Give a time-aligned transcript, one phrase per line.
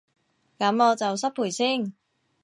[0.57, 1.93] 噉我就失陪先